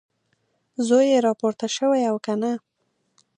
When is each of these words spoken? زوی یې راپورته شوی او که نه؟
زوی 0.87 1.05
یې 1.11 1.19
راپورته 1.27 1.67
شوی 1.75 2.01
او 2.11 2.17
که 2.25 2.33
نه؟ 2.41 2.51